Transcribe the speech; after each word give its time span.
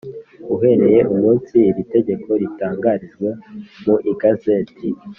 Uhereye 0.55 0.99
umunsi 1.13 1.55
iri 1.69 1.83
tegeko 1.93 2.29
ritangarijwe 2.41 3.27
mu 3.85 3.95
igazeti 4.11 4.87